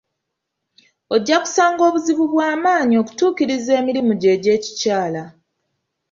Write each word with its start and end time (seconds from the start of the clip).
Ojja 1.13 1.37
kusanga 1.43 1.81
obuzibu 1.89 2.23
bwa 2.31 2.49
maanyi 2.63 2.95
okutuukiriza 3.01 3.71
emirimu 3.81 4.11
gyo 4.21 4.29
egyekikyala. 4.35 5.23